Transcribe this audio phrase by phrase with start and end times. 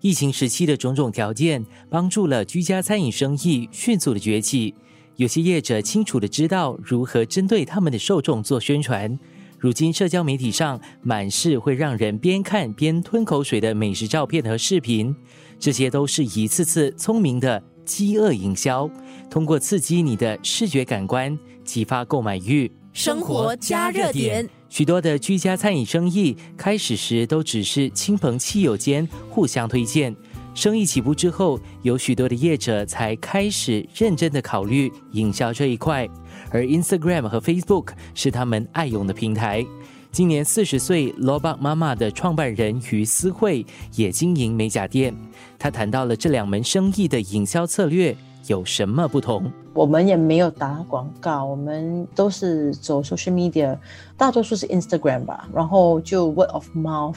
[0.00, 4.74] 疫情时期的种种条件，帮助了居家餐饮生意迅速的崛起。
[5.16, 9.18] 有些业者清楚的知道如何针对他们的受众做宣传。
[9.58, 15.14] 如今社交媒体上满是会让人边看边吞口水的美食照片和视频，
[15.58, 18.88] 这些都是一次次聪明的饥饿营销，
[19.28, 22.72] 通过刺激你的视觉感官，激发购买欲。
[22.94, 24.48] 生活加热点。
[24.70, 30.14] 许多的居家餐饮生意开始时都只是亲朋戚友间互相推荐，
[30.54, 36.08] 生意起步之后，有许多的业者才开始认真的考虑营销这一块，
[36.50, 39.66] 而 Instagram 和 Facebook 是他们爱用的平台。
[40.12, 45.12] 今年四十岁 l o b a 妈妈的创办人于思慧也经营美甲店，
[45.58, 48.16] 她谈到了这两门生意的营销策略。
[48.46, 49.50] 有什么不同？
[49.72, 53.78] 我们也没有打广告，我们都是走 social media，
[54.16, 55.48] 大多数是 Instagram 吧。
[55.54, 57.16] 然后就 word of mouth，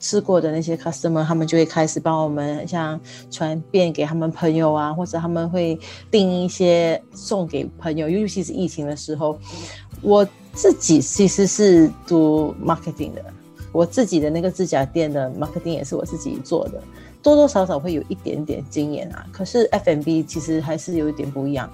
[0.00, 3.00] 吃过的那些 customer，他们就会开始帮我们像
[3.30, 5.78] 传遍给他们朋友啊，或者他们会
[6.10, 8.08] 订一些送给朋友。
[8.08, 9.38] 尤其是疫情的时候，
[10.02, 13.24] 我自己其实是读 marketing 的，
[13.70, 16.82] 我自己的那个指甲店的 marketing 也是我自己做的。
[17.24, 21.68] 多多少少会有一点点经验啊，可是 F M B 其实还是有一点不一样。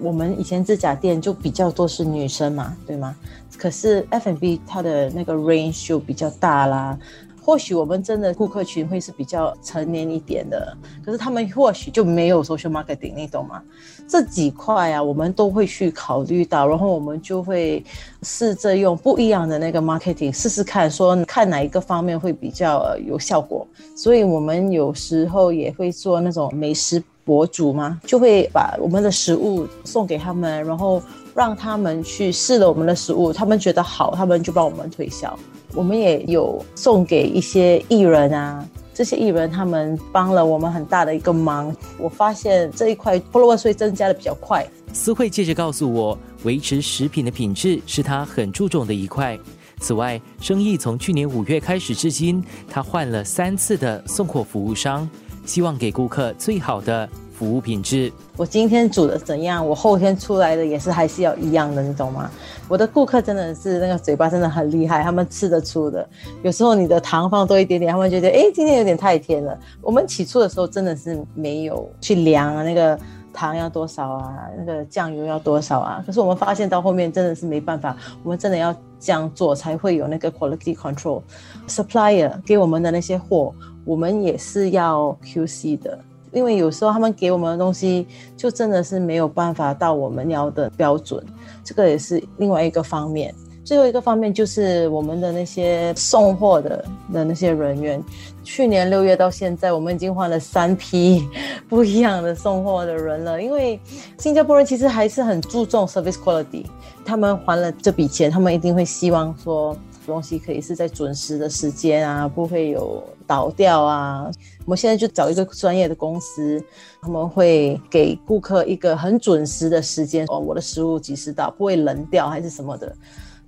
[0.00, 3.14] 我们以前指甲店就比较多是女生嘛，对吗？
[3.56, 6.98] 可是 F M B 它的那个 range 就比较大啦。
[7.44, 13.62] 或许我们真的顾客群会是比较成年一点的，可是他们或许就没有 social marketing，你懂吗？
[14.08, 17.84] 这几块啊，我们都会去考虑到，然后我们就会
[18.22, 23.66] 试着用不一样的那个 marketing 试试看，说看哪一个方面会比较呃有效果。
[23.94, 31.02] 所以我们有时候也会做那种美食博主嘛，就会把我们的食物送给他们，然后
[31.34, 35.36] 让他们去试了我们的食物，他们觉得好，他们就帮我们推销。
[35.74, 41.74] 我们也有送给一些艺人啊，这些艺人他们帮了我们很大的一个忙。
[41.98, 44.64] 我发现这一块 follower 税增加的比较快。
[44.92, 49.36] 思慧接着告诉我，维持食品的品质是他很注重的一块。
[49.80, 55.10] 此外，生意从去年五月开始至今，他换了三次的送货服务商，
[55.44, 57.08] 希望给顾客最好的。
[57.34, 62.30] 服务品质，我今天煮的怎样，我后天出来的也是还是要一样的，你懂吗？
[62.68, 66.08] 我的顾客真的是那个嘴巴真的很厉害，他们吃得出的。
[66.44, 69.58] 有时候你的糖放多一点点，他们觉得哎，今天有点太甜了。
[69.82, 72.96] 我们起初的时候真的是没有去量啊，那个
[73.32, 76.00] 糖要多少啊，那个酱油要多少啊。
[76.06, 81.20] 可是我们发现到后面真的是没办法，我们真的要这样做才会有那个 quality control。
[81.66, 83.52] Supplier 给我们的那些货，
[83.84, 85.98] 我们也是要 QC 的。
[86.32, 91.24] 因为有时候他们给我们的东西就真的是没有办法到我们要的标准，
[91.62, 93.32] 这个也是另外一个方面。
[93.64, 98.02] 最后一个方面就是我们的那些送货的的那些人员，
[98.42, 101.24] 去年六月到现在，我们已经换了三批
[101.68, 103.40] 不一样的送货的人了。
[103.40, 103.78] 因为
[104.18, 106.66] 新加坡人其实还是很注重 service quality，
[107.04, 109.76] 他们还了这笔钱，他们一定会希望说。
[110.06, 114.30] 东西可以是在准时的时间啊，不会有倒掉啊。
[114.64, 116.62] 我们现在就找一个专业的公司，
[117.02, 122.94] 他们会给顾客一个很准时的时间哦，我的食物及时到，不会冷掉还是什么的。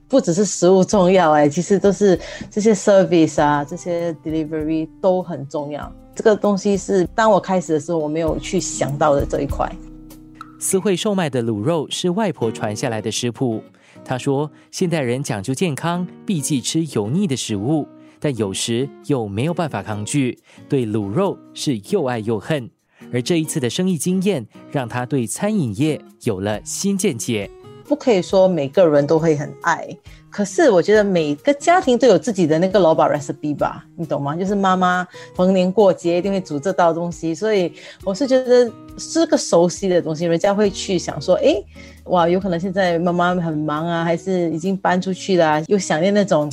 [0.08, 2.18] 不只是食物重要哎，其实都是
[2.50, 5.92] 这些 service 啊，这些 delivery 都很重要。
[6.14, 9.70] 这个东西是当我开始的时候我没有去想到的这一块。
[10.58, 13.60] 私会售卖的卤肉是外婆传下来的食谱。
[14.06, 17.88] 他说：“现代人讲究健康，避忌吃油腻的食物，
[18.20, 22.70] 但有时又没有办法抗拒，对卤肉是又爱又恨。
[23.12, 27.50] 而这一次的生意经验，让他对餐饮业有了新见解。
[27.88, 29.88] 不可以说每个人都会很爱，
[30.30, 34.36] 可是我觉得每个家庭都有自己的那个老板 recipe 吧，你懂吗？
[34.36, 37.72] 就是妈妈逢年过节一定会煮这道东西，所以
[38.04, 41.62] 我是觉得是个熟悉的东西，人家会去想说，哎。”
[42.06, 46.48] 哇，有可能现在妈妈很忙啊，还是已经搬出去了，又想念那种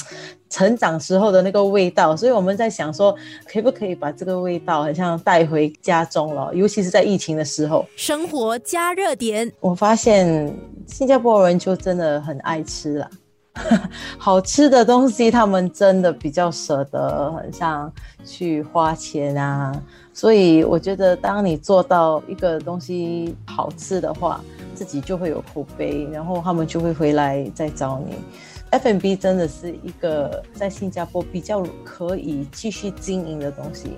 [0.50, 3.15] 成长时候的那个味道，所以我们在想说，
[3.45, 7.86] 可不可以把这个味道，好像带回家中了，尤其是在疫情的时候。
[7.95, 10.51] 生活加热点，我发现
[10.85, 13.09] 新加坡人就真的很爱吃了，
[14.18, 17.91] 好吃的东西他们真的比较舍得，很像
[18.25, 19.74] 去花钱啊。
[20.13, 24.39] 所以我觉得，当你做到一个东西好吃的话，
[24.75, 28.15] 自己就会有口碑，然后他们就会回来再找你。
[28.69, 33.91] F&B 真的是一个在新加坡比较可以继续经营的东西。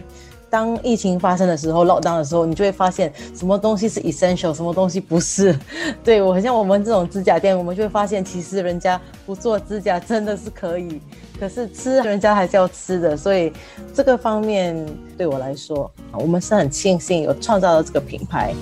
[0.55, 5.53] 当疫情发生的时候，lock down 的时候，你就会发现什么东西是 essential，什么东西不是。
[6.01, 11.01] 对我很像我们这种指甲店，我们就会发现，其实人家不做指甲真的是可以，
[11.37, 13.17] 可是吃人家还是要吃的。
[13.17, 13.51] 所以
[13.93, 14.73] 这个方面
[15.17, 18.53] 对我来说，我们是很庆幸有创造了这个品牌。